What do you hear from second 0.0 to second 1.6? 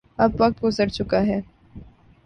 اب وقت گزر چکا ہے۔